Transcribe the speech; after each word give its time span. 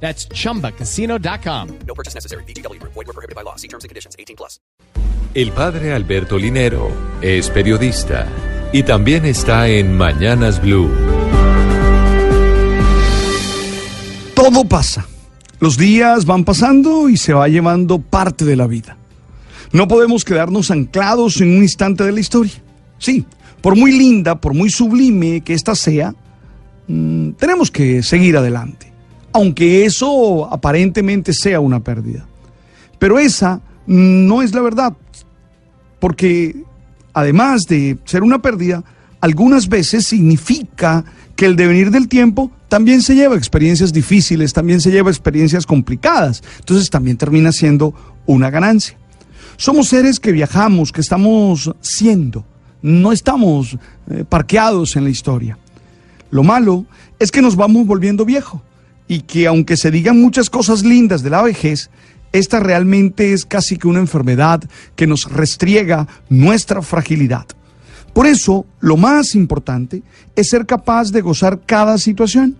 That's 0.00 0.28
chumbacasino.com. 0.28 1.68
No 1.86 1.94
purchase 1.94 2.14
necessary. 2.14 2.44
BGW. 2.44 2.80
Void 2.82 2.94
were 2.94 3.12
prohibited 3.12 3.34
by 3.34 3.42
law. 3.42 3.56
See 3.56 3.68
terms 3.68 3.84
and 3.84 3.88
conditions. 3.88 4.14
18 4.18 4.36
plus. 4.36 4.60
El 5.34 5.52
padre 5.52 5.92
Alberto 5.92 6.38
Linero 6.38 6.90
es 7.20 7.50
periodista 7.50 8.26
y 8.72 8.82
también 8.84 9.26
está 9.26 9.68
en 9.68 9.94
Mañanas 9.96 10.62
Blue. 10.62 10.90
Todo 14.34 14.64
pasa. 14.64 15.06
Los 15.60 15.76
días 15.76 16.24
van 16.24 16.44
pasando 16.44 17.08
y 17.08 17.16
se 17.16 17.32
va 17.32 17.48
llevando 17.48 17.98
parte 17.98 18.44
de 18.44 18.56
la 18.56 18.66
vida. 18.66 18.96
No 19.72 19.88
podemos 19.88 20.24
quedarnos 20.24 20.70
anclados 20.70 21.40
en 21.40 21.56
un 21.56 21.62
instante 21.62 22.04
de 22.04 22.12
la 22.12 22.20
historia. 22.20 22.52
Sí, 22.98 23.26
por 23.60 23.76
muy 23.76 23.92
linda, 23.92 24.40
por 24.40 24.54
muy 24.54 24.70
sublime 24.70 25.40
que 25.40 25.54
ésta 25.54 25.74
sea, 25.74 26.14
mm, 26.88 27.32
tenemos 27.32 27.70
que 27.70 28.02
seguir 28.02 28.36
adelante, 28.36 28.92
aunque 29.36 29.84
eso 29.84 30.50
aparentemente 30.50 31.34
sea 31.34 31.60
una 31.60 31.80
pérdida. 31.80 32.24
Pero 32.98 33.18
esa 33.18 33.60
no 33.86 34.40
es 34.40 34.54
la 34.54 34.62
verdad, 34.62 34.94
porque 36.00 36.56
además 37.12 37.64
de 37.64 37.98
ser 38.06 38.22
una 38.22 38.40
pérdida, 38.40 38.82
algunas 39.20 39.68
veces 39.68 40.06
significa 40.06 41.04
que 41.34 41.44
el 41.44 41.54
devenir 41.54 41.90
del 41.90 42.08
tiempo 42.08 42.50
también 42.68 43.02
se 43.02 43.14
lleva 43.14 43.36
experiencias 43.36 43.92
difíciles, 43.92 44.54
también 44.54 44.80
se 44.80 44.90
lleva 44.90 45.10
experiencias 45.10 45.66
complicadas, 45.66 46.42
entonces 46.60 46.88
también 46.88 47.18
termina 47.18 47.52
siendo 47.52 47.92
una 48.24 48.48
ganancia. 48.48 48.96
Somos 49.58 49.88
seres 49.88 50.18
que 50.18 50.32
viajamos, 50.32 50.92
que 50.92 51.02
estamos 51.02 51.70
siendo, 51.82 52.42
no 52.80 53.12
estamos 53.12 53.76
eh, 54.10 54.24
parqueados 54.26 54.96
en 54.96 55.04
la 55.04 55.10
historia. 55.10 55.58
Lo 56.30 56.42
malo 56.42 56.86
es 57.18 57.30
que 57.30 57.42
nos 57.42 57.54
vamos 57.54 57.86
volviendo 57.86 58.24
viejo 58.24 58.62
y 59.08 59.20
que 59.20 59.46
aunque 59.46 59.76
se 59.76 59.90
digan 59.90 60.20
muchas 60.20 60.50
cosas 60.50 60.84
lindas 60.84 61.22
de 61.22 61.30
la 61.30 61.42
vejez, 61.42 61.90
esta 62.32 62.60
realmente 62.60 63.32
es 63.32 63.44
casi 63.44 63.76
que 63.76 63.88
una 63.88 64.00
enfermedad 64.00 64.62
que 64.94 65.06
nos 65.06 65.30
restriega 65.30 66.06
nuestra 66.28 66.82
fragilidad. 66.82 67.46
Por 68.12 68.26
eso, 68.26 68.66
lo 68.80 68.96
más 68.96 69.34
importante 69.34 70.02
es 70.34 70.48
ser 70.48 70.66
capaz 70.66 71.12
de 71.12 71.20
gozar 71.20 71.60
cada 71.66 71.98
situación, 71.98 72.56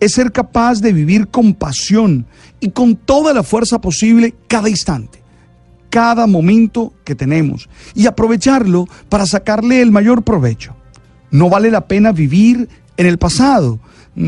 es 0.00 0.12
ser 0.12 0.32
capaz 0.32 0.80
de 0.80 0.92
vivir 0.92 1.28
con 1.28 1.54
pasión 1.54 2.26
y 2.60 2.70
con 2.70 2.94
toda 2.94 3.32
la 3.32 3.42
fuerza 3.42 3.80
posible 3.80 4.34
cada 4.46 4.68
instante, 4.68 5.22
cada 5.90 6.26
momento 6.26 6.92
que 7.04 7.14
tenemos 7.14 7.68
y 7.94 8.06
aprovecharlo 8.06 8.86
para 9.08 9.26
sacarle 9.26 9.80
el 9.80 9.90
mayor 9.90 10.22
provecho. 10.22 10.76
No 11.30 11.50
vale 11.50 11.70
la 11.70 11.86
pena 11.86 12.12
vivir 12.12 12.68
en 12.96 13.06
el 13.06 13.18
pasado, 13.18 13.80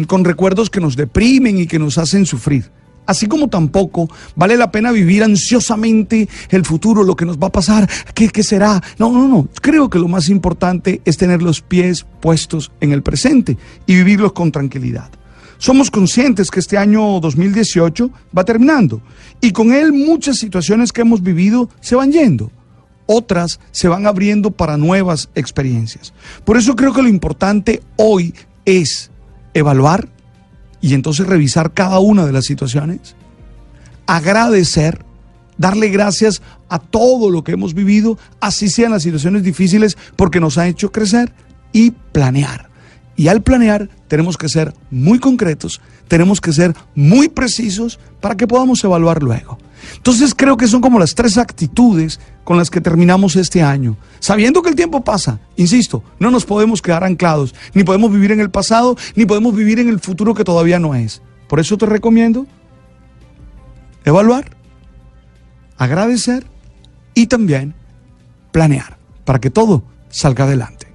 con 0.06 0.24
recuerdos 0.24 0.70
que 0.70 0.80
nos 0.80 0.96
deprimen 0.96 1.58
y 1.58 1.66
que 1.66 1.78
nos 1.78 1.98
hacen 1.98 2.26
sufrir. 2.26 2.70
Así 3.06 3.26
como 3.26 3.48
tampoco 3.48 4.08
vale 4.36 4.56
la 4.56 4.70
pena 4.70 4.92
vivir 4.92 5.24
ansiosamente 5.24 6.28
el 6.50 6.64
futuro, 6.64 7.02
lo 7.02 7.16
que 7.16 7.24
nos 7.24 7.38
va 7.38 7.48
a 7.48 7.52
pasar, 7.52 7.90
qué, 8.14 8.28
qué 8.28 8.42
será. 8.42 8.80
No, 8.98 9.10
no, 9.10 9.26
no. 9.26 9.48
Creo 9.60 9.90
que 9.90 9.98
lo 9.98 10.06
más 10.06 10.28
importante 10.28 11.00
es 11.04 11.16
tener 11.16 11.42
los 11.42 11.60
pies 11.60 12.06
puestos 12.20 12.70
en 12.80 12.92
el 12.92 13.02
presente 13.02 13.56
y 13.86 13.96
vivirlos 13.96 14.32
con 14.32 14.52
tranquilidad. 14.52 15.10
Somos 15.58 15.90
conscientes 15.90 16.50
que 16.50 16.60
este 16.60 16.78
año 16.78 17.20
2018 17.20 18.10
va 18.36 18.44
terminando 18.44 19.02
y 19.40 19.50
con 19.50 19.72
él 19.72 19.92
muchas 19.92 20.38
situaciones 20.38 20.92
que 20.92 21.02
hemos 21.02 21.22
vivido 21.22 21.68
se 21.80 21.96
van 21.96 22.12
yendo. 22.12 22.50
Otras 23.06 23.58
se 23.72 23.88
van 23.88 24.06
abriendo 24.06 24.52
para 24.52 24.76
nuevas 24.76 25.30
experiencias. 25.34 26.14
Por 26.44 26.56
eso 26.56 26.76
creo 26.76 26.92
que 26.92 27.02
lo 27.02 27.08
importante 27.08 27.82
hoy 27.96 28.32
es 28.64 29.10
evaluar 29.54 30.08
y 30.80 30.94
entonces 30.94 31.26
revisar 31.26 31.72
cada 31.72 31.98
una 31.98 32.26
de 32.26 32.32
las 32.32 32.44
situaciones, 32.44 33.16
agradecer, 34.06 35.04
darle 35.58 35.88
gracias 35.88 36.42
a 36.68 36.78
todo 36.78 37.30
lo 37.30 37.44
que 37.44 37.52
hemos 37.52 37.74
vivido, 37.74 38.18
así 38.40 38.68
sean 38.68 38.92
las 38.92 39.02
situaciones 39.02 39.42
difíciles, 39.42 39.96
porque 40.16 40.40
nos 40.40 40.58
ha 40.58 40.68
hecho 40.68 40.90
crecer 40.90 41.32
y 41.72 41.90
planear. 41.90 42.70
Y 43.16 43.28
al 43.28 43.42
planear 43.42 43.90
tenemos 44.08 44.38
que 44.38 44.48
ser 44.48 44.72
muy 44.90 45.18
concretos, 45.18 45.80
tenemos 46.08 46.40
que 46.40 46.52
ser 46.52 46.74
muy 46.94 47.28
precisos 47.28 47.98
para 48.20 48.36
que 48.36 48.46
podamos 48.46 48.82
evaluar 48.82 49.22
luego. 49.22 49.58
Entonces 49.96 50.34
creo 50.34 50.56
que 50.56 50.68
son 50.68 50.80
como 50.80 50.98
las 50.98 51.14
tres 51.14 51.38
actitudes 51.38 52.20
con 52.44 52.56
las 52.56 52.70
que 52.70 52.80
terminamos 52.80 53.36
este 53.36 53.62
año. 53.62 53.96
Sabiendo 54.18 54.62
que 54.62 54.70
el 54.70 54.74
tiempo 54.76 55.02
pasa, 55.02 55.40
insisto, 55.56 56.02
no 56.18 56.30
nos 56.30 56.44
podemos 56.44 56.82
quedar 56.82 57.04
anclados, 57.04 57.54
ni 57.74 57.84
podemos 57.84 58.12
vivir 58.12 58.32
en 58.32 58.40
el 58.40 58.50
pasado, 58.50 58.96
ni 59.14 59.26
podemos 59.26 59.54
vivir 59.54 59.78
en 59.78 59.88
el 59.88 60.00
futuro 60.00 60.34
que 60.34 60.44
todavía 60.44 60.78
no 60.78 60.94
es. 60.94 61.22
Por 61.48 61.60
eso 61.60 61.76
te 61.76 61.86
recomiendo 61.86 62.46
evaluar, 64.04 64.56
agradecer 65.76 66.46
y 67.14 67.26
también 67.26 67.74
planear 68.52 68.98
para 69.24 69.40
que 69.40 69.50
todo 69.50 69.84
salga 70.08 70.44
adelante. 70.44 70.89